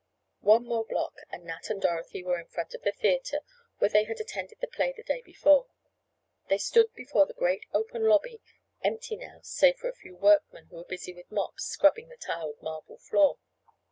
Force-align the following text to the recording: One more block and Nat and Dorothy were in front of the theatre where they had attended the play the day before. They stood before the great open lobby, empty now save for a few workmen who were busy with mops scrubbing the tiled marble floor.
One 0.39 0.65
more 0.65 0.83
block 0.83 1.19
and 1.29 1.43
Nat 1.45 1.69
and 1.69 1.79
Dorothy 1.79 2.23
were 2.23 2.39
in 2.39 2.47
front 2.47 2.73
of 2.73 2.81
the 2.81 2.91
theatre 2.91 3.41
where 3.77 3.91
they 3.91 4.05
had 4.05 4.19
attended 4.19 4.59
the 4.59 4.65
play 4.65 4.91
the 4.91 5.03
day 5.03 5.21
before. 5.21 5.67
They 6.49 6.57
stood 6.57 6.91
before 6.95 7.27
the 7.27 7.35
great 7.35 7.67
open 7.71 8.05
lobby, 8.05 8.41
empty 8.83 9.15
now 9.15 9.41
save 9.43 9.77
for 9.77 9.89
a 9.89 9.93
few 9.95 10.15
workmen 10.15 10.65
who 10.69 10.77
were 10.77 10.85
busy 10.85 11.13
with 11.13 11.29
mops 11.31 11.65
scrubbing 11.65 12.09
the 12.09 12.17
tiled 12.17 12.59
marble 12.63 12.97
floor. 12.97 13.37